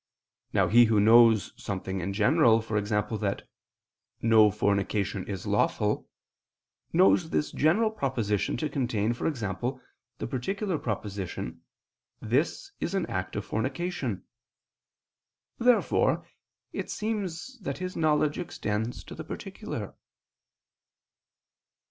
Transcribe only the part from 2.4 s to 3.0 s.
e.g.